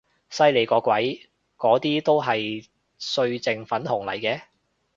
[0.31, 2.67] 犀利個鬼，嗰啲都係
[2.97, 4.41] 歲靜粉紅嚟嘅